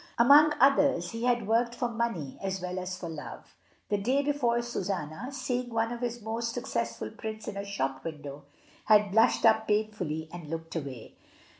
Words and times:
Among 0.17 0.53
others 0.59 1.11
he 1.11 1.25
had 1.25 1.47
worked 1.47 1.75
for 1.75 1.87
money 1.87 2.35
as 2.41 2.59
well 2.59 2.79
as 2.79 2.97
for 2.97 3.07
love. 3.07 3.53
The 3.89 3.99
day 3.99 4.23
before 4.23 4.59
Susanna, 4.63 5.31
seeing 5.31 5.69
one 5.71 5.91
of 5.91 6.01
his 6.01 6.23
most 6.23 6.55
successful 6.55 7.11
prints 7.11 7.47
in 7.47 7.55
a 7.55 7.63
shop 7.63 8.03
window, 8.03 8.45
had 8.85 9.11
blushed 9.11 9.45
up 9.45 9.67
painfully 9.67 10.27
and 10.33 10.49
looked 10.49 10.75
away. 10.75 11.17